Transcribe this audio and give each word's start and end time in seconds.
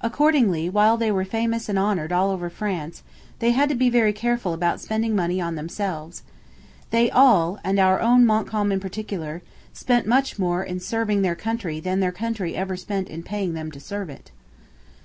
Accordingly, 0.00 0.68
while 0.68 0.96
they 0.96 1.12
were 1.12 1.24
famous 1.24 1.68
and 1.68 1.78
honoured 1.78 2.10
all 2.10 2.30
over 2.30 2.50
France, 2.50 3.04
they 3.38 3.52
had 3.52 3.68
to 3.68 3.76
be 3.76 3.88
very 3.88 4.12
careful 4.12 4.54
about 4.54 4.80
spending 4.80 5.14
money 5.14 5.40
on 5.40 5.54
themselves. 5.54 6.24
They 6.90 7.08
all 7.12 7.60
and 7.62 7.78
our 7.78 8.00
own 8.00 8.26
Montcalm 8.26 8.72
in 8.72 8.80
particular 8.80 9.40
spent 9.72 10.04
much 10.04 10.36
more 10.36 10.64
in 10.64 10.80
serving 10.80 11.22
their 11.22 11.36
country 11.36 11.78
than 11.78 12.00
their 12.00 12.10
country 12.10 12.56
ever 12.56 12.76
spent 12.76 13.06
in 13.08 13.22
paying 13.22 13.54
them 13.54 13.70
to 13.70 13.78
serve 13.78 14.10
it. 14.10 14.32